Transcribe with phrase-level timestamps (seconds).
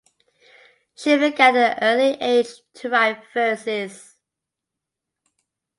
[0.95, 4.17] She began at an early age to write verses.